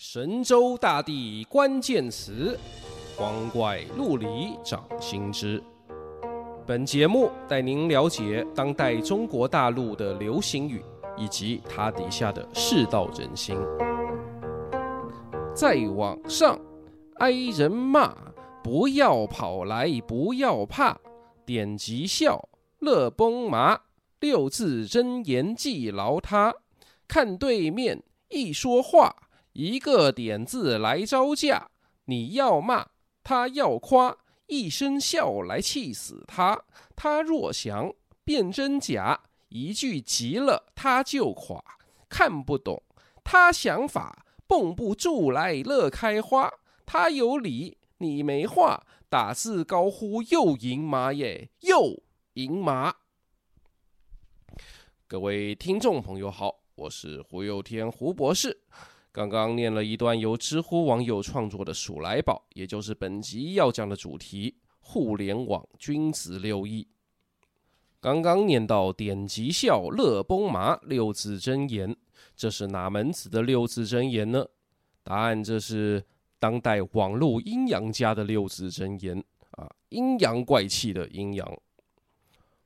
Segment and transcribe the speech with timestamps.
[0.00, 2.56] 神州大地关键词，
[3.16, 5.60] 光怪陆离掌心之。
[6.64, 10.84] 本节目带您了解当代中国大陆的流行语
[11.16, 13.58] 以及它底下的世道人心。
[15.52, 16.56] 在网上
[17.16, 18.14] 挨人骂，
[18.62, 20.96] 不要跑来，不要怕，
[21.44, 23.80] 点击笑，乐崩麻，
[24.20, 26.54] 六字真言记牢它。
[27.08, 29.12] 看对面一说话。
[29.58, 31.68] 一个点字来招架，
[32.04, 32.90] 你要骂
[33.24, 34.16] 他要夸，
[34.46, 36.62] 一声笑来气死他。
[36.94, 41.60] 他若想辨真假，一句急了他就垮。
[42.08, 42.80] 看不懂
[43.24, 46.48] 他想法，蹦不住来乐开花。
[46.86, 52.00] 他有理你没话，打字高呼又赢麻耶，又
[52.34, 52.94] 赢麻。
[55.08, 58.60] 各位听众朋友好，我是胡有天胡博士。
[59.10, 66.86] 刚刚念了一段由知乎网友创作的《数来宝》，也就是本集要讲的主题——互联网君子六义。
[68.00, 71.96] 刚刚念到“点即笑，乐崩麻”六字真言，
[72.36, 74.46] 这是哪门子的六字真言呢？
[75.02, 76.04] 答案这是
[76.38, 81.60] 当代网络阴阳家的六字真言啊，阴阳怪气的阴阳。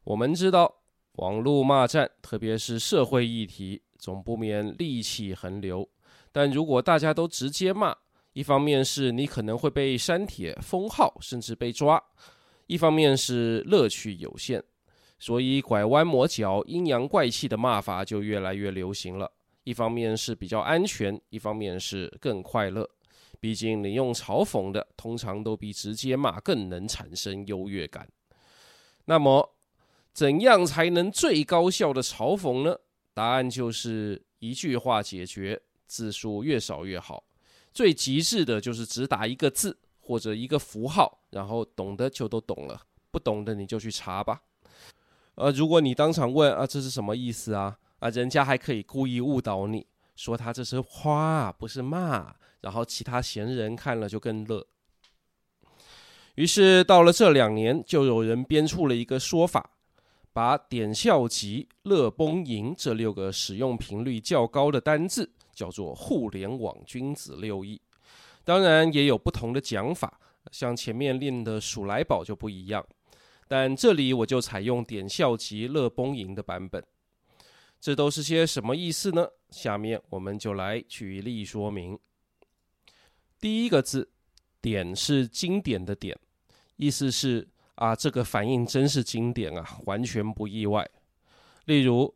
[0.05, 5.89] 我们知道，网络骂战，特别是社会议题，总不免戾气横流。
[6.33, 7.95] 但如果大家都直接骂，
[8.33, 11.99] 一方面是你可能会被删帖、封号，甚至被抓；
[12.67, 14.63] 一方面是乐趣有限，
[15.19, 19.31] 所以拐弯抹角、阴阳怪气的骂法就越来越流行了。
[19.65, 22.89] 一方面是比较安全，一方面是更快乐。
[23.39, 28.09] 毕竟你用嘲讽的，通常都比直接骂更能产生优越感。
[29.05, 29.55] 那么，
[30.13, 32.79] 怎样才能最高效的嘲讽呢？
[33.13, 35.61] 答案就是一句话解决。
[35.93, 37.23] 字数越少越好，
[37.75, 44.41] 最极致的就是只打一个字或者一个符号，然后懂的就都懂了，不懂的你就去查吧。
[45.35, 47.77] 呃，如果你当场问啊，这是什么意思啊？
[47.99, 49.87] 啊，人家还可以故意误导你，
[50.17, 54.67] 说他这是夸，不是骂，然后其他闲人看了就更乐。
[56.37, 59.73] 于是到了这两年，就有人编出了一个说法，
[60.33, 65.31] 把点笑集乐崩盈这六个使用频率较高的单字。
[65.53, 67.81] 叫做互联网君子六义，
[68.43, 70.19] 当然也有不同的讲法，
[70.51, 72.85] 像前面练的数来宝就不一样，
[73.47, 76.83] 但这里我就采用点笑即乐崩盈的版本。
[77.79, 79.29] 这都是些什么意思呢？
[79.51, 81.99] 下面我们就来举例说明。
[83.39, 84.11] 第一个字
[84.63, 86.19] “点”是经典的“点”，
[86.77, 90.89] 意思是啊，这个反应真是经典啊，完全不意外。
[91.67, 92.15] 例如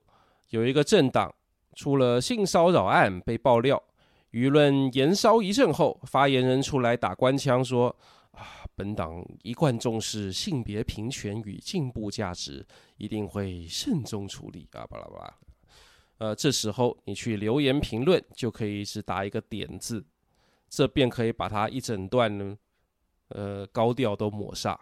[0.50, 1.34] 有一个政党。
[1.76, 3.80] 出了性骚扰案被爆料，
[4.32, 7.94] 舆论延烧一阵后，发言人出来打官腔说
[8.32, 8.42] ：“啊，
[8.74, 12.66] 本党一贯重视性别平权与进步价值，
[12.96, 15.34] 一定会慎重处理。”啊，巴拉巴拉。
[16.18, 20.02] 呃，这时候你去留言评论，就可以只打一个点字，
[20.70, 22.56] 这便可以把它一整段呢，
[23.28, 24.78] 呃，高调都抹煞。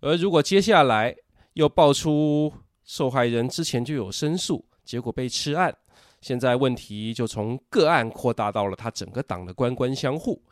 [0.00, 1.16] 而如果接下来
[1.54, 2.52] 又爆出
[2.84, 5.74] 受害人之前就有申诉，结果被吃案，
[6.20, 10.42] 现在问题就从个案扩大到了他整个党的官官相护，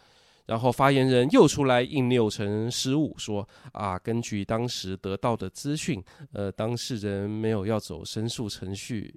[0.47, 9.15] 然后发言人又出来硬拗成失误，说啊，根据当时得到的资讯，呃，当事人没有要走申诉程序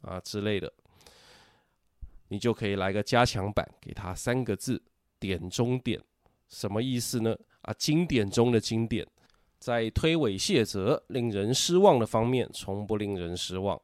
[0.00, 0.72] 啊之类的，
[2.28, 4.82] 你就可以来个加强版，给他三个字：
[5.20, 6.00] 点中点，
[6.48, 7.36] 什么意思呢？
[7.62, 9.06] 啊，经典中的经典，
[9.58, 13.80] 在推诿卸责、令人失望的方面，从不令人失望。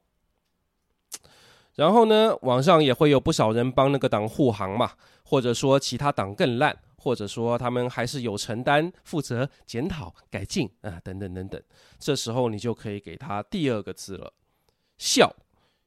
[1.79, 4.91] 然后呢，网上也会有不少人帮那个党护航嘛，
[5.23, 11.61] 或者说其他党更烂，或者说他们还是有承担、负责、检讨、改进啊，等等等等。
[11.97, 14.33] 这时候你就可以给他第二个字了，
[14.97, 15.33] 孝，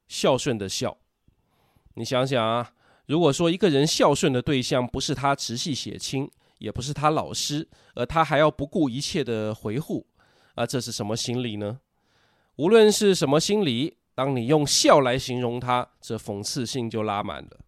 [0.08, 0.97] 孝顺的孝。
[1.92, 2.72] 你想想啊，
[3.04, 6.26] 如果说一个人孝顺的对象不是他直系血亲，
[6.56, 10.06] 也不是他老师，而他还要不顾一切的维护，
[10.55, 11.81] 啊，这是什么心理呢？
[12.56, 13.99] 无论是什么心理。
[14.14, 17.61] 当你用笑来形容他，这讽刺性就拉满了。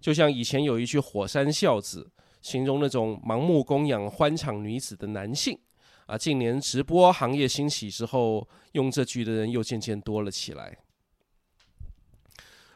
[0.00, 2.10] 就像以前有一句“火山孝子”，
[2.42, 5.58] 形容那种盲目供养欢场女子的男性。
[6.06, 10.76] 啊，近年直播行业兴起之后，用这句的人又渐渐多了起来。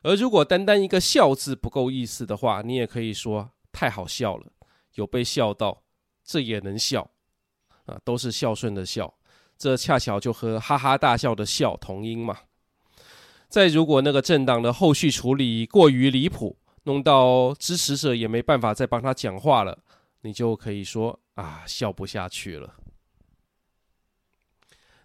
[0.03, 4.47] 而如果单单一个“孝”字不够意思的话，你也可以说太好笑了，
[4.95, 5.83] 有被笑到，
[6.25, 7.11] 这也能笑。
[7.85, 9.13] 啊，都是孝顺的孝，
[9.59, 12.39] 这恰巧就和哈哈大笑的笑同音嘛。
[13.49, 19.79] 再如果那个政党的后续处理过于离谱，弄到支持者也没办法再帮他讲话了，
[20.21, 22.75] 你就可以说啊，笑不下去了。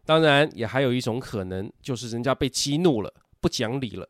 [0.06, 4.10] 当然，也还有一种可能，就是人家被激怒了，不讲理了，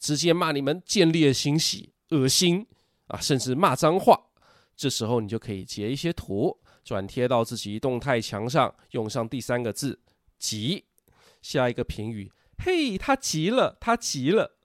[0.00, 2.66] 直接骂你们见猎心喜、恶心
[3.06, 4.20] 啊，甚至骂脏话。
[4.76, 10.00] 这时候你就可以截一些图，转贴到自己动态墙上，用上第三个字
[10.40, 10.84] “急”，
[11.42, 12.32] 下一个评语
[12.62, 14.56] ：“嘿，他急了，他急了。”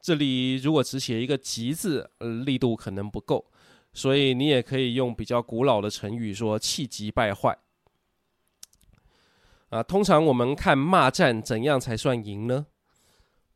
[0.00, 2.10] 这里如果只写一个“急”字，
[2.44, 3.46] 力度可能不够，
[3.92, 7.56] 所以你也可以用比较古老的成语说“气急败坏”。
[9.70, 12.66] 啊，通常我们看骂战怎样才算赢呢？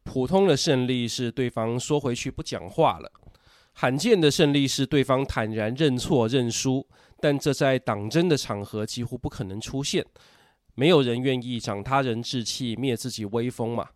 [0.05, 3.11] 普通的胜利是对方缩回去不讲话了，
[3.73, 6.87] 罕见的胜利是对方坦然认错认输，
[7.21, 10.07] 但这在党争的场合几乎不可能出现，
[10.77, 13.89] 没有人愿意长他人志气灭自己威风嘛，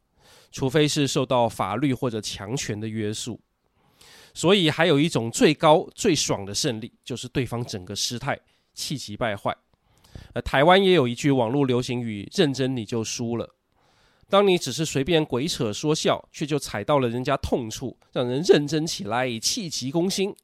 [0.50, 3.40] 除非是受到法律或者强权的约束。
[4.34, 8.38] 所以还有一种最高最爽的胜利，就是对方整个失态，
[8.74, 9.56] 气急败坏。
[10.32, 13.56] 呃，台湾也有一句网络流行语：“认真你就输了。”
[14.30, 20.34] 当你只是随便鬼扯说笑，却就踩到了人家痛处，让人认真起来，气急攻心，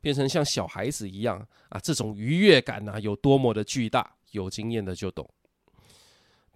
[0.00, 1.78] 变成像小孩子一样啊！
[1.78, 5.28] 这种愉悦感啊，有多么的巨大，有经验的就懂。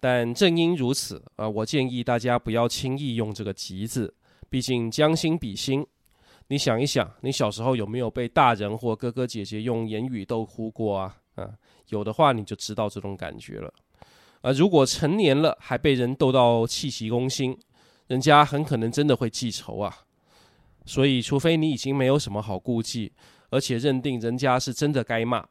[0.00, 4.14] 但正因如此啊，我建议大家不要轻易用这个“急”字，
[4.48, 5.84] 毕竟将心比心，
[6.48, 11.16] 你想一想，你小时候有没有被大人或哥哥姐姐用言语逗哭过啊？
[11.34, 11.50] 啊，
[11.88, 13.72] 有的话你就知道这种感觉了。
[14.40, 17.58] 啊，如果成年了还被人逗到气急攻心，
[18.06, 20.04] 人家很可能真的会记仇啊。
[20.86, 23.12] 所以，除非你已经没有什么好顾忌，
[23.50, 25.46] 而且认定人家是真的该骂，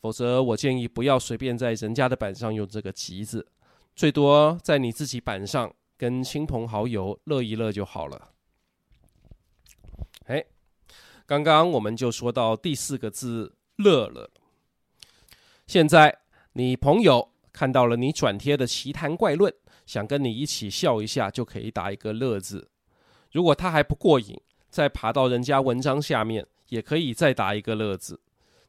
[0.00, 3.46] 否则我建议不要随便在人家的板上用这个“吉”字，
[3.96, 8.30] 最多在你自己板上跟亲朋好友乐一乐就好了。
[10.26, 10.44] 哎，
[11.26, 14.30] 刚刚我们就说到第四个字“乐”了。
[15.66, 16.16] 现在
[16.52, 19.52] 你朋友看到了你转贴的奇谈怪论，
[19.84, 22.70] 想跟你一起笑一下，就可以打一个“乐”字。
[23.32, 24.40] 如果他还不过瘾，
[24.70, 28.20] 再爬到人家文章下面，也可以再打一个“乐”字。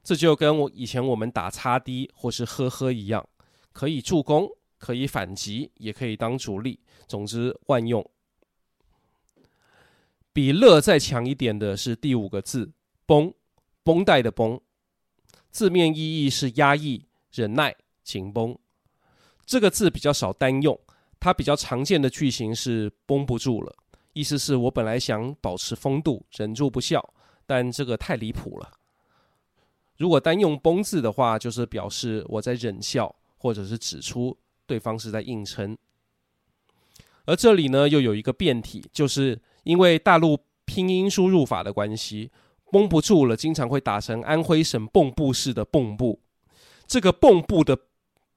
[0.09, 3.29] 这就跟我以前我们打叉 D 或是呵呵一样，
[3.71, 6.79] 可以助攻，可以反击，也可以当主力。
[7.05, 8.03] 总之万用。
[10.33, 12.71] 比“乐”再强一点的是第五个字
[13.05, 13.31] “绷”，
[13.85, 14.59] 绷带的“绷”。
[15.51, 18.57] 字面意义是压抑、忍耐、紧绷。
[19.45, 20.75] 这个字比较少单用，
[21.19, 23.71] 它比较常见的句型是“绷不住了”，
[24.13, 27.13] 意思是我本来想保持风度，忍住不笑，
[27.45, 28.71] 但这个太离谱了。
[29.99, 34.35] 如果单用“崩”字的话，就是表示我在忍笑，或者是指出
[34.65, 35.77] 对方是在硬撑。
[37.25, 42.31] 而这里呢，又有一个变体，就是因为大陆拼音输入法的关系。
[42.71, 46.19] 绷不住了，经常会打成安徽省蚌埠市的蚌埠。
[46.87, 47.77] 这个蚌埠的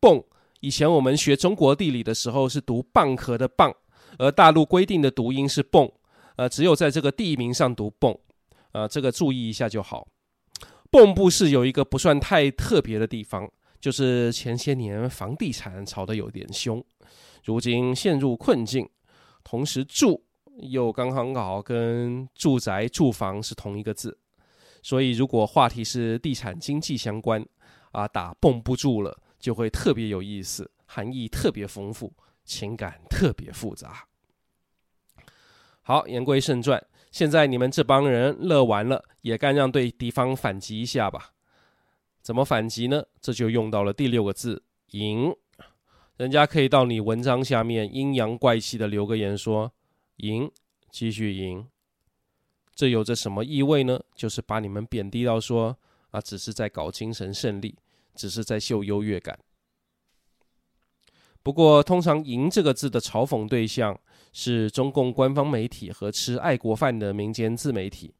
[0.00, 0.24] 蚌，
[0.60, 3.74] 以前我们学中国地理的时候是读蚌壳的蚌，
[4.18, 5.92] 而大陆规定的读音是蚌，
[6.36, 8.18] 呃，只有在这个地名上读蚌，
[8.72, 10.08] 呃，这个注意一下就好。
[10.92, 13.50] 蚌埠市有一个不算太特别的地方，
[13.80, 16.84] 就是前些年房地产炒得有点凶，
[17.44, 18.86] 如今陷入困境，
[19.42, 20.22] 同时住
[20.58, 24.18] 又刚刚好跟住宅住房是同一个字。
[24.82, 27.42] 所以，如果话题是地产经济相关，
[27.92, 32.12] 啊，打蚌埠住了，就会特别有意思，含义特别丰富，
[32.44, 34.06] 情感特别复杂。
[35.80, 41.32] 好，言归正传，现在你们这帮人乐完了，也该让对敌方反击一下吧？
[42.22, 43.04] 怎么反击呢？
[43.20, 45.36] 这就用到了第六个字“赢”。
[46.16, 49.70] 人家可以到你文章下面阴阳怪气的留个言说
[50.18, 50.50] “赢”，
[50.90, 51.68] 继续赢。
[52.74, 54.00] 这有着什么意味呢？
[54.14, 55.76] 就是把你们贬低到说
[56.12, 57.76] 啊，只是在搞精神胜利，
[58.14, 59.38] 只是在秀优越感。
[61.42, 63.98] 不过，通常“赢”这个字的嘲讽对象
[64.32, 68.14] 是中共官方媒体和吃爱国饭的民间自媒体，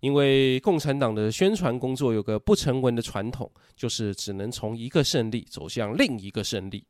[0.00, 6.86] 因为共产党的宣传工作有个不成文的传统，就是只能从一个胜利走向另一个胜利。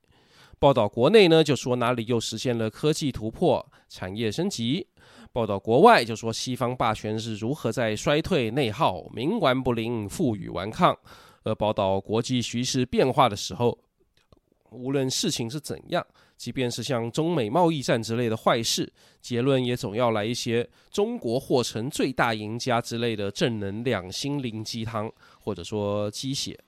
[0.61, 4.87] 报道国内呢，就说哪里又实现了科技突破、产业升级。
[5.33, 10.97] 报道国外就说西方霸权是如何在衰退内耗、冥顽不灵、负隅顽抗，
[11.43, 13.77] 而报道国际局势变化的时候，
[14.75, 16.05] 无论事情是怎样，
[16.37, 26.59] 即便是像中美贸易战之类的坏事，结论也总要来一些“中国或成最大赢家”之类的正能量心灵鸡汤，或者说鸡血。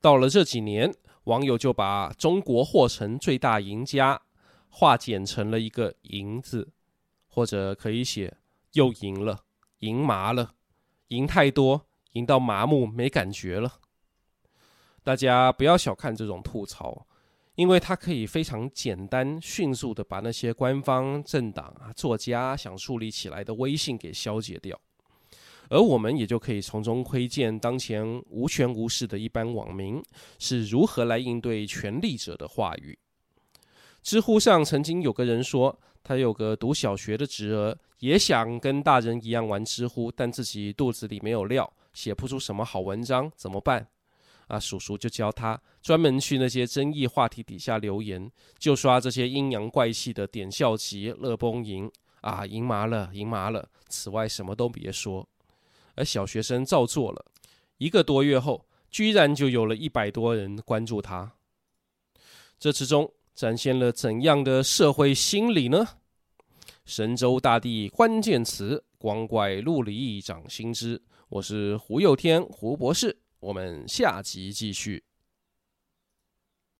[0.00, 0.92] 到了这几年，
[1.24, 4.20] 网友就把“中国或成最大赢家”
[4.68, 6.68] 化简成了一个“赢”字。
[7.26, 8.32] 或者可以写
[8.74, 9.40] 又赢了，
[9.80, 10.52] 赢麻了，
[11.08, 13.80] 赢太多，赢到麻木没感觉了。
[15.04, 17.06] 大家不要小看这种吐槽，
[17.56, 24.80] 因为它可以非常简单、迅速的把那些官方、政党啊、作家想树立起来的威信给消解掉。
[25.68, 30.02] 而我们也就可以从中窥见当前无权无势的一般网民
[30.38, 32.98] 是如何来应对权力者的话语。
[34.02, 43.86] 知乎上曾经有个人说，他有个读小学的侄儿，也想跟大人一样玩知乎，但自己肚子里没有料，写不出什么好文章，怎么办？
[44.46, 53.68] 啊，叔叔就教他专门去那些争议话题底下留言，就刷这些阴阳怪气的点笑集、乐崩赢啊，赢麻了，赢麻了。
[53.88, 55.26] 此外什么都别说。
[55.94, 57.24] 而小学生照做了，
[57.78, 61.32] 一个多月后，居然就有了一百多人关注他。
[62.58, 65.86] 这之中展现了怎样的社会心理呢？
[66.84, 71.00] 神州大地关键词，光怪陆离掌心之。
[71.28, 73.23] 我是胡又天，胡博士。
[73.44, 75.04] 我们下集继续。